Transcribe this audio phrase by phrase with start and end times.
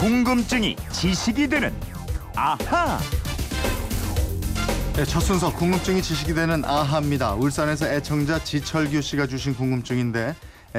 [0.00, 1.74] 궁금증이 지식이 되는
[2.34, 2.98] 아하.
[4.94, 7.34] 네, 첫 순서 궁금증이 지식이 되는 아하입니다.
[7.34, 10.34] 울산에서 애청자 지철규 씨가 주신 궁금증인데 에,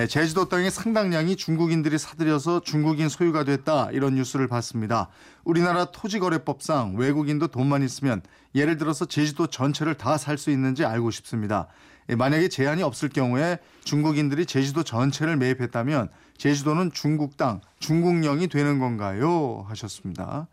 [0.07, 5.09] 제주도 땅의 상당량이 중국인들이 사들여서 중국인 소유가 됐다 이런 뉴스를 봤습니다.
[5.43, 8.21] 우리나라 토지거래법상 외국인도 돈만 있으면
[8.55, 11.67] 예를 들어서 제주도 전체를 다 살 수 있는지 알고 싶습니다.
[12.09, 19.65] 에, 만약에 제한이 없을 경우에 중국인들이 제주도 전체를 매입했다면 제주도는 중국 땅, 중국령이 되는 건가요?
[19.67, 20.47] 하셨습니다.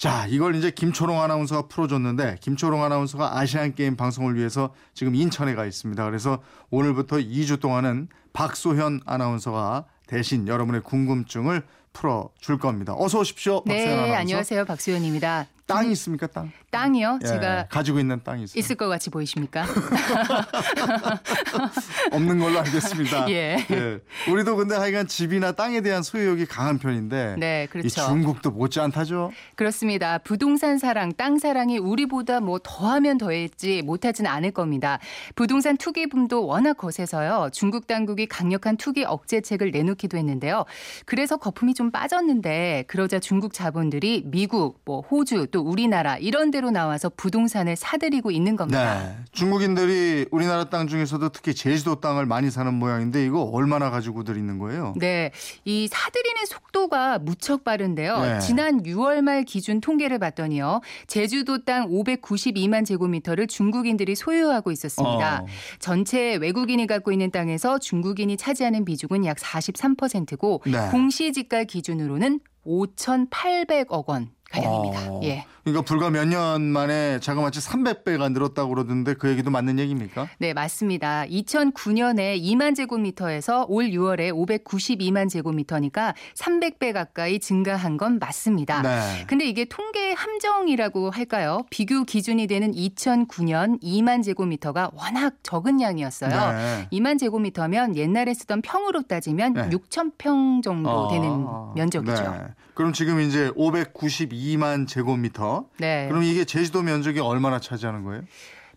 [0.00, 5.66] 자, 이걸 이제 김초롱 아나운서가 풀어줬는데 김초롱 아나운서가 아시안 게임 방송을 위해서 지금 인천에 가
[5.66, 6.02] 있습니다.
[6.06, 6.38] 그래서
[6.70, 12.94] 오늘부터 2주 동안은 박소현 아나운서가 대신 여러분의 궁금증을 풀어줄 겁니다.
[12.96, 13.62] 어서 오십시오.
[13.66, 14.14] 네, 아나운서.
[14.14, 14.64] 안녕하세요.
[14.64, 15.46] 박수현입니다.
[15.66, 16.50] 땅이 있습니까, 땅?
[16.72, 17.20] 땅이요?
[17.22, 18.58] 예, 제가 가지고 있는 땅이 있어요.
[18.58, 19.64] 있을 것 같이 보이십니까?
[22.12, 23.30] 없는 걸로 알겠습니다.
[23.30, 24.00] 예.
[24.28, 28.06] 우리도 근데 하여간 집이나 땅에 대한 소유욕이 강한 편인데 네, 이 그렇죠.
[28.06, 29.30] 중국도 못지않다죠.
[29.54, 30.18] 그렇습니다.
[30.18, 34.98] 부동산 사랑, 땅 사랑이 우리보다 뭐 더하면 더했지 못하진 않을 겁니다.
[35.36, 37.50] 부동산 투기 붐도 워낙 거세서요.
[37.52, 40.64] 중국 당국이 강력한 투기 억제책을 내놓기도 했는데요.
[41.04, 47.08] 그래서 거품이 좀 빠졌는데 그러자 중국 자본들이 미국, 뭐 호주, 또 우리나라 이런 데로 나와서
[47.08, 49.02] 부동산을 사들이고 있는 겁니다.
[49.02, 49.16] 네.
[49.32, 54.92] 중국인들이 우리나라 땅 중에서도 특히 제주도 땅을 많이 사는 모양인데 이거 얼마나 가지고들 있는 거예요?
[54.98, 55.30] 네,
[55.64, 58.20] 이 사들이는 속도가 무척 빠른데요.
[58.20, 58.38] 네.
[58.40, 60.82] 지난 6월 말 기준 통계를 봤더니요.
[61.06, 65.44] 제주도 땅 592만 제곱미터를 중국인들이 소유하고 있었습니다.
[65.44, 65.46] 어.
[65.78, 70.90] 전체 외국인이 갖고 있는 땅에서 중국인이 차지하는 비중은 약 43%고 네.
[70.90, 75.00] 공시지가 기준으로는 5,800억 원 가량입니다.
[75.12, 75.20] 어.
[75.24, 75.44] 예.
[75.62, 80.28] 그러니까 불과 몇 년 만에 자그마치 300배가 늘었다고 그러던데 그 얘기도 맞는 얘기입니까?
[80.38, 81.24] 네, 맞습니다.
[81.26, 88.82] 2009년에 2만 제곱미터에서 올 6월에 592만 제곱미터니까 300배 가까이 증가한 건 맞습니다.
[88.82, 89.24] 네.
[89.26, 91.66] 근데 이게 통계 함정이라고 할까요?
[91.70, 96.52] 비교 기준이 되는 2009년 2만 제곱미터가 워낙 적은 양이었어요.
[96.52, 96.88] 네.
[96.92, 99.68] 2만 제곱미터면 옛날에 쓰던 평으로 따지면 네.
[99.68, 102.22] 6천 평 정도 되는 아, 면적이죠.
[102.22, 102.38] 네.
[102.74, 105.66] 그럼 지금 이제 592만 제곱미터.
[105.78, 106.06] 네.
[106.08, 108.22] 그럼 이게 제주도 면적이 얼마나 차지하는 거예요?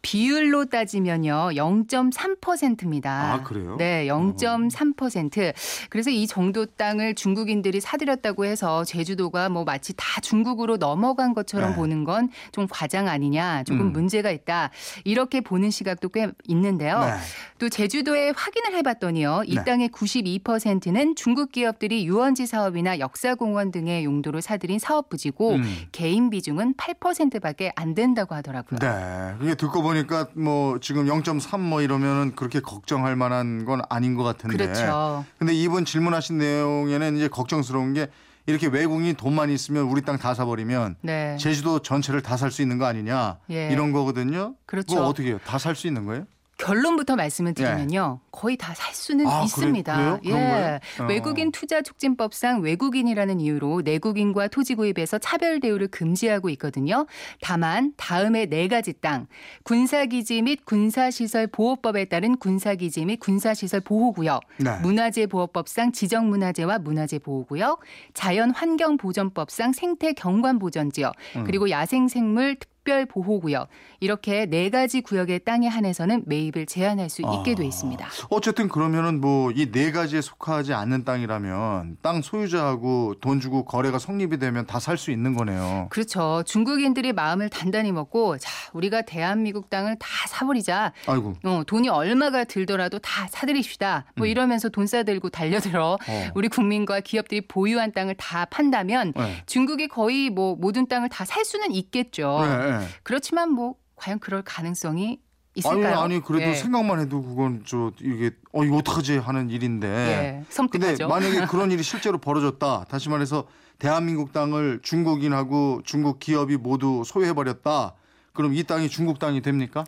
[0.04, 3.34] 비율로 따지면요, 0.3%입니다.
[3.34, 3.76] 아, 그래요?
[3.78, 5.54] 네, 0.3%.
[5.90, 11.76] 그래서 이 정도 땅을 중국인들이 사들였다고 해서 제주도가 뭐 마치 다 중국으로 넘어간 것처럼 네.
[11.76, 13.92] 보는 건 좀 과장 아니냐, 조금 음.
[13.92, 14.70] 문제가 있다.
[15.04, 17.00] 이렇게 보는 시각도 꽤 있는데요.
[17.00, 17.14] 네.
[17.60, 19.64] 또 제주도에 확인을 해봤더니요, 이 네.
[19.64, 25.78] 땅의 92%는 중국 기업들이 유원지 사업이나 역사공원 등의 용도로 사들인 사업 부지고 음.
[25.92, 28.80] 개인 비중은 8%밖에 안 된다고 하더라고요.
[28.80, 29.36] 네.
[29.40, 34.24] 그게 듣고 보니 까 뭐 지금 0.3 뭐 이러면은 그렇게 걱정할 만한 건 아닌 것
[34.24, 34.58] 같은데.
[34.58, 35.24] 그렇죠.
[35.38, 38.08] 근데 이분 질문하신 내용에는 이제 걱정스러운 게
[38.46, 41.38] 이렇게 외국인이 돈만 있으면 우리 땅 다 사버리면 네.
[41.40, 43.70] 제주도 전체를 다 살 수 있는 거 아니냐 예.
[43.72, 44.56] 이런 거거든요.
[44.66, 44.96] 그렇죠.
[44.96, 45.40] 그거 어떻게 해요?
[45.46, 46.26] 다 살 수 있는 거예요?
[46.58, 48.20] 결론부터 말씀을 드리면요.
[48.32, 49.96] 거의 다 살 수는 아, 그래- 있습니다.
[49.96, 50.80] 그런 거예요?
[51.00, 51.04] 어.
[51.06, 57.06] 외국인 투자 촉진법상 외국인이라는 이유로 내국인과 토지 구입에서 차별 대우를 금지하고 있거든요.
[57.42, 59.28] 다만 다음에 네 가지 땅.
[59.64, 64.42] 군사 기지 및 군사 시설 보호법에 따른 군사 기지 및 군사 시설 보호 구역.
[64.58, 64.78] 네.
[64.82, 67.82] 문화재 보호법상 지정 문화재와 문화재 보호 구역,
[68.14, 71.44] 자연 환경 보전법상 생태 경관 보전 지역, 음.
[71.46, 77.10] 그리고 야생 생물 특 별 보호 구역 이렇게 네 가지 구역의 땅에 한해서는 매입을 제한할
[77.10, 78.08] 수 있게 돼 있습니다.
[78.30, 84.38] 어쨌든 그러면은 뭐 이 네 가지에 속하지 않는 땅이라면 땅 소유자하고 돈 주고 거래가 성립이
[84.40, 85.88] 되면 다 살 수 있는 거네요.
[85.90, 86.44] 그렇죠.
[86.46, 90.92] 중국인들이 마음을 단단히 먹고 자 우리가 대한민국 땅을 다 사버리자.
[91.08, 91.36] 아이고.
[91.46, 94.06] 어, 돈이 얼마가 들더라도 다 사들이십시다.
[94.16, 96.12] 뭐 이러면서 돈 싸들고 달려들어 음.
[96.12, 96.32] 어.
[96.36, 99.44] 우리 국민과 기업들이 보유한 땅을 다 판다면 네.
[99.46, 102.40] 중국이 거의 뭐 모든 땅을 다 살 수는 있겠죠.
[102.44, 102.88] 네, 네.
[103.04, 105.20] 그렇지만 뭐 과연 그럴 가능성이 아니
[105.56, 106.00] 있을까요?
[106.00, 106.54] 아니 그래도 예.
[106.56, 109.88] 생각만 해도 그건 저 이게 어 이거 어떡하지 하는 일인데.
[109.88, 111.08] 예, 근데 섬뜩하죠.
[111.08, 112.86] 만약에 그런 일이 실제로 벌어졌다.
[112.90, 113.46] 다시 말해서
[113.78, 117.94] 대한민국 땅을 중국인하고 중국 기업이 모두 소유해 버렸다.
[118.34, 119.84] 그럼 이 땅이 중국 땅이 됩니까?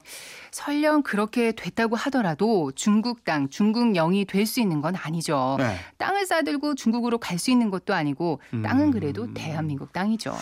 [0.52, 5.56] 설령 그렇게 됐다고 하더라도 중국 땅, 중국령이 될 수 있는 건 아니죠.
[5.58, 5.78] 네.
[5.98, 8.62] 땅을 싸들고 중국으로 갈 수 있는 것도 아니고 음.
[8.62, 10.36] 땅은 그래도 대한민국 땅이죠.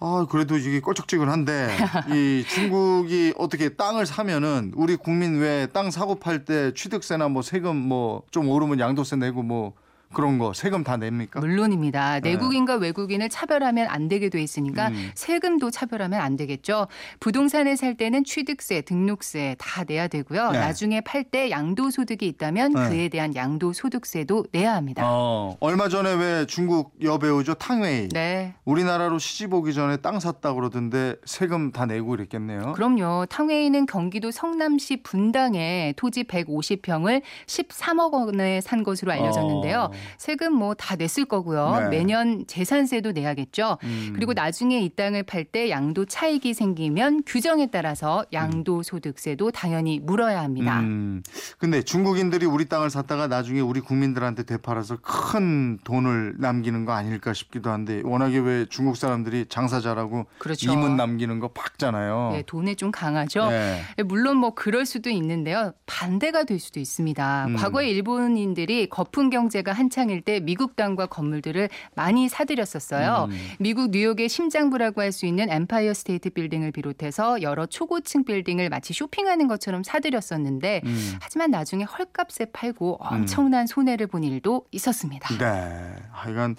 [0.00, 1.68] 아, 그래도 이게 껄쩍지근한데
[2.14, 7.76] 이 중국이 어떻게 땅을 사면은 우리 국민 왜 땅 사고 팔 때 취득세나 뭐 세금
[7.76, 9.74] 뭐 좀 오르면 양도세 내고 뭐
[10.12, 11.40] 그런 거 세금 다 냅니까?
[11.40, 12.20] 물론입니다.
[12.20, 12.30] 네.
[12.30, 15.10] 내국인과 외국인을 차별하면 안 되게 돼 있으니까 음.
[15.14, 16.86] 세금도 차별하면 안 되겠죠.
[17.20, 20.52] 부동산을 살 때는 취득세, 등록세 다 내야 되고요.
[20.52, 20.58] 네.
[20.58, 22.88] 나중에 팔 때 양도소득이 있다면 네.
[22.88, 25.02] 그에 대한 양도소득세도 내야 합니다.
[25.04, 28.54] 어, 얼마 전에 왜 중국 여배우죠 탕웨이 네.
[28.64, 32.72] 우리나라로 시집 오기 전에 땅 샀다 그러던데 세금 다 내고 이랬겠네요.
[32.72, 33.26] 그럼요.
[33.28, 39.90] 탕웨이는 경기도 성남시 분당에 토지 150평을 13억 원에 산 것으로 알려졌는데요.
[39.92, 39.97] 어.
[40.16, 41.88] 세금 뭐 다 냈을 거고요.
[41.90, 41.98] 네.
[41.98, 43.78] 매년 재산세도 내야겠죠.
[43.82, 44.12] 음.
[44.14, 50.42] 그리고 나중에 이 땅을 팔 때 양도 차익이 생기면 규정에 따라서 양도 소득세도 당연히 물어야
[50.42, 50.80] 합니다.
[50.80, 51.22] 음.
[51.58, 57.70] 근데 중국인들이 우리 땅을 샀다가 나중에 우리 국민들한테 되팔아서 큰 돈을 남기는 거 아닐까 싶기도
[57.70, 60.70] 한데 워낙에 왜 중국 사람들이 장사 잘하고 그렇죠.
[60.72, 62.30] 이문 남기는 거 박잖아요.
[62.32, 63.48] 네, 돈에 좀 강하죠.
[63.48, 63.82] 네.
[64.04, 65.72] 물론 뭐 그럴 수도 있는데요.
[65.86, 67.46] 반대가 될 수도 있습니다.
[67.46, 67.56] 음.
[67.56, 73.28] 과거에 일본인들이 거품 경제가 한창일 때 미국 땅과 건물들을 많이 사들였었어요.
[73.30, 73.38] 음.
[73.58, 79.48] 미국 뉴욕의 심장부라고 할 수 있는 엠파이어 스테이트 빌딩을 비롯해서 여러 초고층 빌딩을 마치 쇼핑하는
[79.48, 81.14] 것처럼 사들였었는데 음.
[81.20, 85.36] 하지만 나중에 헐값에 팔고 엄청난 손해를 본 일도 있었습니다.
[85.38, 85.96] 네.
[86.12, 86.56] 하여간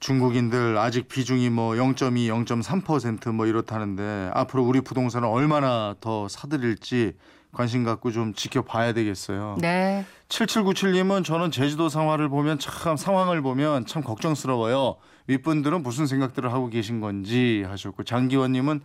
[0.00, 7.14] 중국인들 아직 비중이 뭐 0.2, 0.3%뭐 이렇다는데 앞으로 우리 부동산을 얼마나 더 사들일지
[7.58, 9.56] 관심 갖고 좀 지켜봐야 되겠어요.
[9.60, 10.04] 네.
[10.28, 14.94] 7797님은 저는 제주도 상황을 보면 참 상황을 보면 참 걱정스러워요.
[15.26, 18.80] 윗분들은 무슨 생각들을 하고 계신 건지 하셨고 장기원님은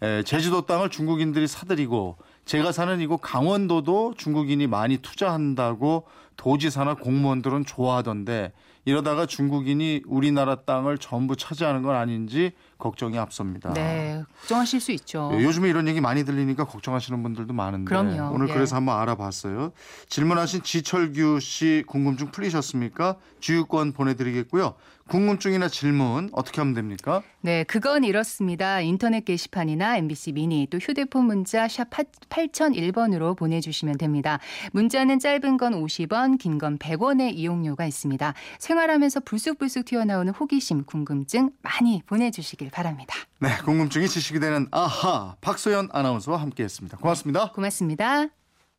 [0.00, 2.16] 에, 제주도 땅을 중국인들이 사들이고
[2.46, 6.06] 제가 사는 이곳 강원도도 중국인이 많이 투자한다고
[6.38, 8.52] 도지사나 공무원들은 좋아하던데
[8.84, 13.72] 이러다가 중국인이 우리나라 땅을 전부 차지하는 건 아닌지 걱정이 앞섭니다.
[13.72, 14.22] 네.
[14.40, 15.30] 걱정하실 수 있죠.
[15.32, 18.34] 예, 요즘에 이런 얘기 많이 들리니까 걱정하시는 분들도 많은데 그럼요.
[18.34, 18.52] 오늘 예.
[18.52, 19.72] 그래서 한번 알아봤어요.
[20.08, 23.16] 질문하신 지철규 씨 궁금증 풀리셨습니까?
[23.40, 24.74] 주유권 보내드리겠고요.
[25.08, 27.22] 궁금증이나 질문 어떻게 하면 됩니까?
[27.42, 28.80] 네, 그건 이렇습니다.
[28.80, 34.38] 인터넷 게시판이나 MBC 미니 또 휴대폰 문자 샵 8001번으로 보내주시면 됩니다.
[34.72, 38.32] 문자는 짧은 건 50원, 긴 건 100원의 이용료가 있습니다.
[38.74, 43.14] 생활하면서 불쑥불쑥 튀어나오는 호기심, 궁금증 많이 보내주시길 바랍니다.
[43.40, 46.98] 네, 궁금증이 지식이 되는 아하 박소연 아나운서와 함께했습니다.
[46.98, 47.52] 고맙습니다.
[47.52, 48.43] 고맙습니다.